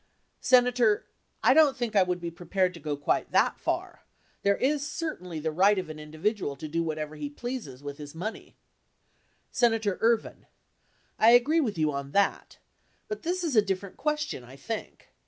Senator, 0.39 1.05
I 1.43 1.53
don't 1.53 1.77
think 1.77 1.95
I 1.95 2.01
would 2.01 2.19
be 2.19 2.31
prepared 2.31 2.73
to 2.73 2.79
go 2.79 2.97
quite 2.97 3.31
that 3.31 3.59
far. 3.59 4.03
There 4.41 4.57
is 4.57 4.83
certainly 4.91 5.37
the 5.39 5.51
right 5.51 5.77
of 5.77 5.91
an 5.91 5.99
individual 5.99 6.55
to 6.55 6.67
do 6.67 6.81
what 6.81 6.97
he 7.19 7.29
pleases 7.29 7.83
with 7.83 7.99
his 7.99 8.15
money. 8.15 8.55
Senator 9.51 9.99
Ervin. 10.01 10.47
I 11.19 11.29
agree 11.33 11.61
with 11.61 11.77
you 11.77 11.91
on 11.91 12.13
that. 12.13 12.57
But 13.07 13.21
this 13.21 13.43
is 13.43 13.55
a 13.55 13.61
differ 13.61 13.89
ent 13.89 13.97
question, 13.97 14.43
I 14.43 14.55
think. 14.55 15.09